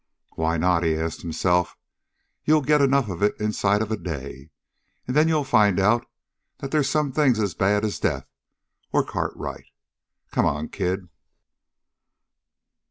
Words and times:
"Why 0.33 0.57
not?" 0.57 0.81
he 0.83 0.95
asked 0.95 1.21
himself. 1.21 1.77
"You'll 2.43 2.63
get 2.63 2.81
enough 2.81 3.07
of 3.07 3.21
it 3.21 3.39
inside 3.39 3.83
of 3.83 3.91
a 3.91 3.97
day. 3.97 4.49
And 5.05 5.15
then 5.15 5.27
you'll 5.27 5.43
find 5.43 5.79
out 5.79 6.07
that 6.57 6.71
they's 6.71 6.89
some 6.89 7.11
things 7.11 7.37
about 7.37 7.45
as 7.45 7.53
bad 7.53 7.85
as 7.85 7.99
death 7.99 8.27
or 8.91 9.03
Cartwright. 9.05 9.65
Come 10.31 10.47
on, 10.47 10.69
kid!" 10.69 11.07